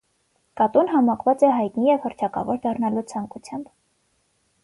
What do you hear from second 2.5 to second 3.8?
դառնալու ցանկությամբ։